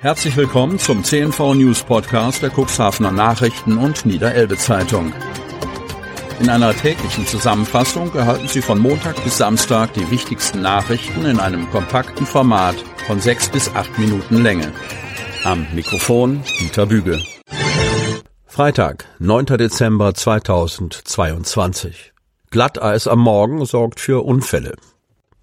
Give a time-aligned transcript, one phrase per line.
[0.00, 5.12] Herzlich willkommen zum CNV News Podcast der Cuxhavener Nachrichten und Niederelbe Zeitung.
[6.38, 11.68] In einer täglichen Zusammenfassung erhalten Sie von Montag bis Samstag die wichtigsten Nachrichten in einem
[11.70, 12.76] kompakten Format
[13.08, 14.72] von sechs bis acht Minuten Länge.
[15.42, 17.18] Am Mikrofon Dieter Büge.
[18.46, 19.46] Freitag, 9.
[19.46, 22.12] Dezember 2022.
[22.50, 24.76] Glatteis am Morgen sorgt für Unfälle.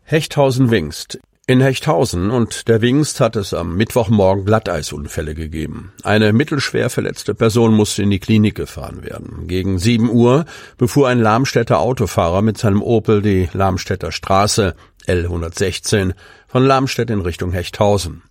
[0.03, 1.19] Hechthausen-Wingst.
[1.47, 5.93] In Hechthausen und der Wingst hat es am Mittwochmorgen Glatteisunfälle gegeben.
[6.01, 9.45] Eine mittelschwer verletzte Person musste in die Klinik gefahren werden.
[9.45, 10.45] Gegen sieben Uhr
[10.79, 14.73] befuhr ein Lamstädter Autofahrer mit seinem Opel die Lamstädter Straße
[15.05, 16.15] L116
[16.47, 18.23] von Lamstedt in Richtung Hechthausen.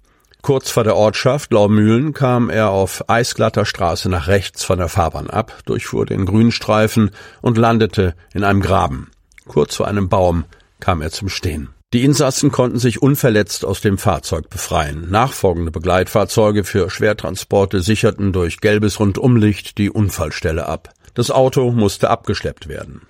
[0.42, 5.30] Kurz vor der Ortschaft Laumühlen kam er auf eisglatter Straße nach rechts von der Fahrbahn
[5.30, 9.12] ab, durchfuhr den Grünstreifen und landete in einem Graben.
[9.46, 10.46] Kurz vor einem Baum
[10.80, 11.68] kam er zum Stehen.
[11.94, 15.12] Die Insassen konnten sich unverletzt aus dem Fahrzeug befreien.
[15.12, 20.92] Nachfolgende Begleitfahrzeuge für Schwertransporte sicherten durch gelbes Rundumlicht die Unfallstelle ab.
[21.14, 23.02] Das Auto musste abgeschleppt werden.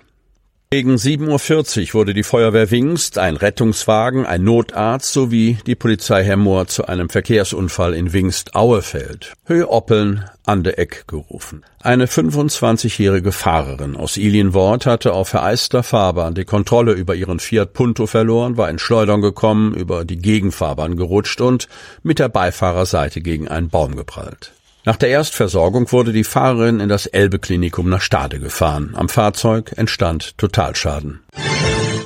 [0.75, 6.67] Gegen 7.40 Uhr wurde die Feuerwehr Wingst, ein Rettungswagen, ein Notarzt sowie die Polizei Hemmoor
[6.67, 11.63] zu einem Verkehrsunfall in Wingst-Auefeld, Höhe Oppeln, an der Eck gerufen.
[11.81, 18.05] Eine 25-jährige Fahrerin aus Ilienwort hatte auf vereister Fahrbahn die Kontrolle über ihren Fiat Punto
[18.05, 21.69] verloren, war in Schleudern gekommen, über die Gegenfahrbahn gerutscht und
[22.03, 24.51] mit der Beifahrerseite gegen einen Baum geprallt.
[24.85, 28.93] Nach der Erstversorgung wurde die Fahrerin in das Elbe-Klinikum nach Stade gefahren.
[28.95, 31.21] Am Fahrzeug entstand Totalschaden.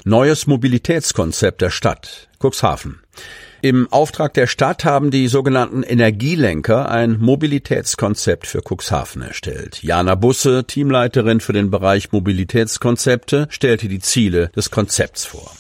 [0.06, 2.30] Neues Mobilitätskonzept der Stadt.
[2.42, 3.02] Cuxhaven.
[3.62, 9.84] Im Auftrag der Stadt haben die sogenannten Energielenker ein Mobilitätskonzept für Cuxhaven erstellt.
[9.84, 15.52] Jana Busse, Teamleiterin für den Bereich Mobilitätskonzepte, stellte die Ziele des Konzepts vor.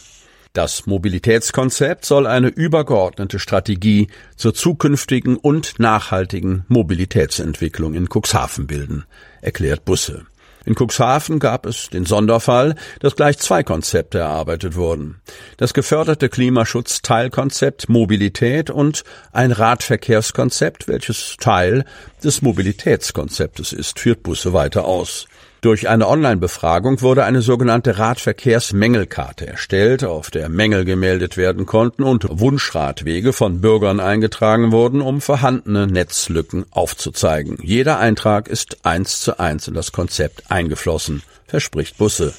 [0.53, 9.05] Das Mobilitätskonzept soll eine übergeordnete Strategie zur zukünftigen und nachhaltigen Mobilitätsentwicklung in Cuxhaven bilden,
[9.41, 10.25] erklärt Busse.
[10.65, 15.21] In Cuxhaven gab es den Sonderfall, dass gleich zwei Konzepte erarbeitet wurden.
[15.57, 21.85] Das geförderte Klimaschutz-Teilkonzept Mobilität und ein Radverkehrskonzept, welches Teil
[22.23, 25.27] des Mobilitätskonzeptes ist, führt Busse weiter aus.
[25.61, 32.25] Durch eine Online-Befragung wurde eine sogenannte Radverkehrsmängelkarte erstellt, auf der Mängel gemeldet werden konnten und
[32.29, 37.57] Wunschradwege von Bürgern eingetragen wurden, um vorhandene Netzlücken aufzuzeigen.
[37.61, 42.33] Jeder Eintrag ist eins zu eins in das Konzept eingeflossen, verspricht Busse.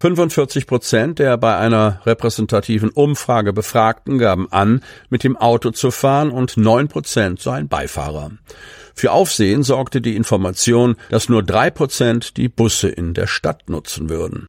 [0.00, 6.30] 45 Prozent der bei einer repräsentativen Umfrage Befragten gaben an, mit dem Auto zu fahren
[6.30, 8.30] und 9 Prozent seien Beifahrer.
[8.94, 14.08] Für Aufsehen sorgte die Information, dass nur drei Prozent die Busse in der Stadt nutzen
[14.08, 14.46] würden.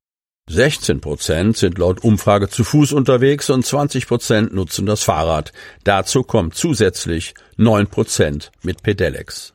[0.50, 5.53] 16 Prozent sind laut Umfrage zu Fuß unterwegs und 20 Prozent nutzen das Fahrrad.
[5.84, 9.53] Dazu kommt zusätzlich 9 Prozent mit Pedelecs.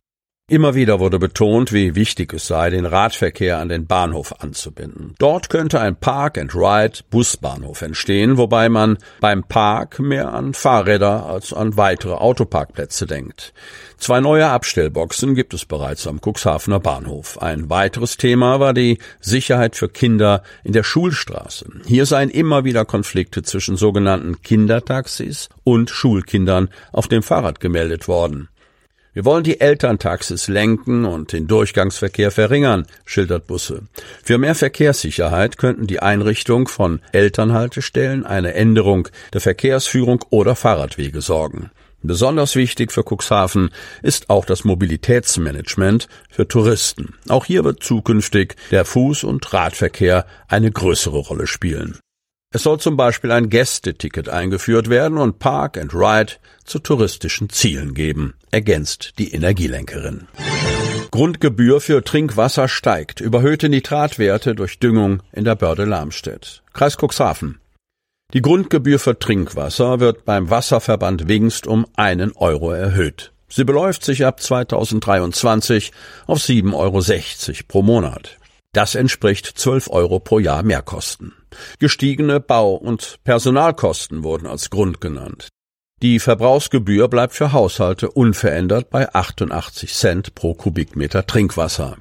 [0.48, 5.16] Immer wieder wurde betont, wie wichtig es sei, den Radverkehr an den Bahnhof anzubinden.
[5.18, 12.12] Dort könnte ein Park-and-Ride-Busbahnhof entstehen, wobei man beim Park mehr an Fahrräder als an weitere
[12.12, 13.54] Autoparkplätze denkt.
[13.98, 17.42] Zwei neue Abstellboxen gibt es bereits am Cuxhavener Bahnhof.
[17.42, 21.66] Ein weiteres Thema war die Sicherheit für Kinder in der Schulstraße.
[21.88, 28.48] Hier seien immer wieder Konflikte zwischen sogenannten Kindertaxis und Schulkindern auf dem Fahrrad gemeldet worden.
[29.16, 33.84] Wir wollen die Elterntaxis lenken und den Durchgangsverkehr verringern, schildert Busse.
[34.22, 41.70] Für mehr Verkehrssicherheit könnten die Einrichtung von Elternhaltestellen, eine Änderung der Verkehrsführung oder Fahrradwege sorgen.
[42.02, 43.70] Besonders wichtig für Cuxhaven
[44.02, 47.14] ist auch das Mobilitätsmanagement für Touristen.
[47.30, 51.98] Auch hier wird zukünftig der Fuß- und Radverkehr eine größere Rolle spielen.
[52.56, 56.32] Es soll zum Beispiel ein Gästeticket eingeführt werden und Park and Ride
[56.64, 60.26] zu touristischen Zielen geben, ergänzt die Energielenkerin.
[61.10, 63.20] Grundgebühr für Trinkwasser steigt.
[63.20, 66.62] Überhöhte Nitratwerte durch Düngung in der Börde Lamstedt.
[66.72, 67.60] Kreis Cuxhaven.
[68.32, 73.32] Die Grundgebühr für Trinkwasser wird beim Wasserverband Wingst um einen Euro erhöht.
[73.50, 75.92] Sie beläuft sich ab 2023
[76.26, 78.38] auf 7,60 Euro pro Monat.
[78.76, 81.32] Das entspricht 12 Euro pro Jahr Mehrkosten.
[81.78, 85.48] Gestiegene Bau- und Personalkosten wurden als Grund genannt.
[86.02, 91.96] Die Verbrauchsgebühr bleibt für Haushalte unverändert bei 88 Cent pro Kubikmeter Trinkwasser.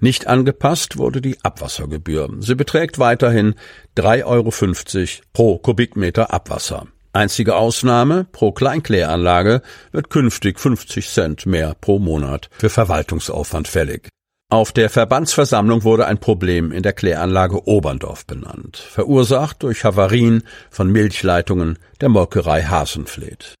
[0.00, 2.30] Nicht angepasst wurde die Abwassergebühr.
[2.40, 3.54] Sie beträgt weiterhin
[3.96, 6.88] 3,50 Euro pro Kubikmeter Abwasser.
[7.12, 9.62] Einzige Ausnahme, pro Kleinkläranlage
[9.92, 14.08] wird künftig 50 Cent mehr pro Monat für Verwaltungsaufwand fällig.
[14.52, 20.92] Auf der Verbandsversammlung wurde ein Problem in der Kläranlage Oberndorf benannt, verursacht durch Havarien von
[20.92, 23.54] Milchleitungen der Molkerei Hasenfleet.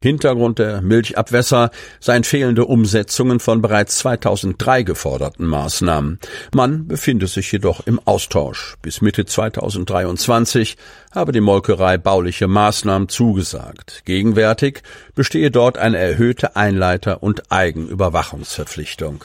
[0.00, 6.20] Hintergrund der Milchabwässer seien fehlende Umsetzungen von bereits 2003 geforderten Maßnahmen.
[6.54, 8.76] Man befinde sich jedoch im Austausch.
[8.80, 10.76] Bis Mitte 2023
[11.12, 14.02] habe die Molkerei bauliche Maßnahmen zugesagt.
[14.04, 14.84] Gegenwärtig
[15.16, 19.24] bestehe dort eine erhöhte Einleiter- und Eigenüberwachungsverpflichtung.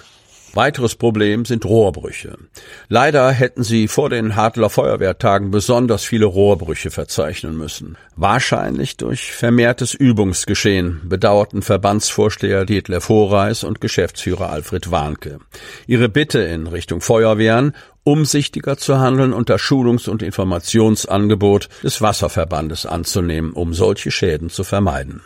[0.56, 2.38] Weiteres Problem sind Rohrbrüche.
[2.88, 7.98] Leider hätten sie vor den Hartler Feuerwehrtagen besonders viele Rohrbrüche verzeichnen müssen.
[8.16, 15.40] Wahrscheinlich durch vermehrtes Übungsgeschehen, bedauerten Verbandsvorsteher Detlef Horeis und Geschäftsführer Alfred Warnke.
[15.88, 17.74] Ihre Bitte in Richtung Feuerwehren
[18.04, 24.64] umsichtiger zu handeln und das Schulungs- und Informationsangebot des Wasserverbandes anzunehmen, um solche Schäden zu
[24.64, 25.24] vermeiden.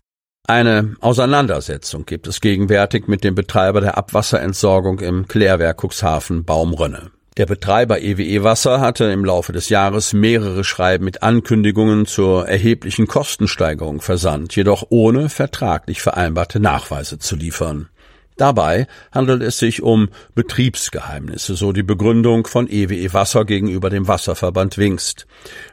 [0.50, 7.12] Eine Auseinandersetzung gibt es gegenwärtig mit dem Betreiber der Abwasserentsorgung im Klärwerk Cuxhaven Baumrönne.
[7.36, 13.08] Der Betreiber EWE Wasser hatte im Laufe des Jahres mehrere Schreiben mit Ankündigungen zur erheblichen
[13.08, 17.90] Kostensteigerung versandt, jedoch ohne vertraglich vereinbarte Nachweise zu liefern.
[18.38, 24.08] Dabei handelt es sich um Betriebsgeheimnisse, so die Begründung von EWE e Wasser gegenüber dem
[24.08, 25.26] Wasserverband Wingst.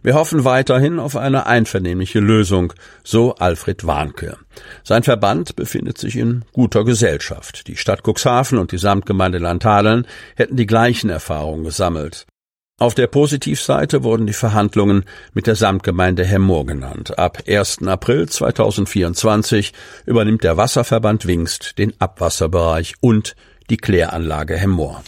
[0.03, 2.73] Wir hoffen weiterhin auf eine einvernehmliche Lösung,
[3.05, 4.39] so Alfred Warnke.
[4.83, 7.67] Sein Verband befindet sich in guter Gesellschaft.
[7.69, 10.07] Die Stadt Cuxhaven und die Samtgemeinde Landhadeln
[10.37, 12.27] hätten die gleichen Erfahrungen gesammelt.
[12.85, 17.19] Auf der Positivseite wurden die Verhandlungen mit der Samtgemeinde Hemmoor genannt.
[17.19, 17.79] Ab 1.
[17.87, 19.73] April 2024
[20.05, 23.37] übernimmt der Wasserverband Wingst den Abwasserbereich und
[23.71, 25.03] die Kläranlage Hemmoor.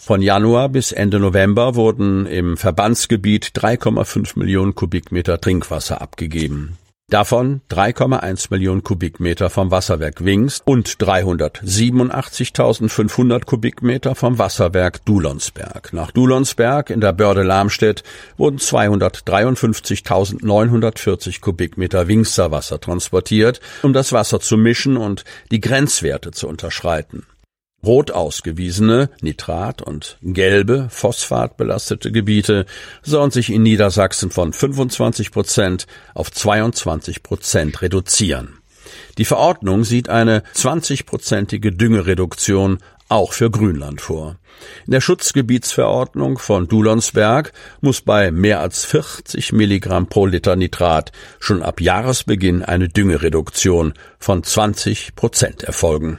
[0.00, 6.76] Von Januar bis Ende November wurden im Verbandsgebiet 3,5 Millionen Kubikmeter Trinkwasser abgegeben.
[7.12, 15.92] Davon 3,1 Millionen Kubikmeter vom Wasserwerk Wings und 387.500 Kubikmeter vom Wasserwerk Dulonsberg.
[15.92, 18.02] Nach Dulonsberg in der Börde Lamstedt
[18.38, 26.48] wurden 253.940 Kubikmeter Wingser Wasser transportiert, um das Wasser zu mischen und die Grenzwerte zu
[26.48, 27.26] unterschreiten.
[27.84, 32.66] Rot ausgewiesene, Nitrat- und gelbe, phosphatbelastete Gebiete
[33.02, 38.58] sollen sich in Niedersachsen von 25 Prozent auf 22 Prozent reduzieren.
[39.18, 44.36] Die Verordnung sieht eine 20-prozentige Düngereduktion auch für Grünland vor.
[44.86, 51.62] In der Schutzgebietsverordnung von Dulonsberg muss bei mehr als 40 Milligramm pro Liter Nitrat schon
[51.62, 56.18] ab Jahresbeginn eine Düngereduktion von 20 Prozent erfolgen.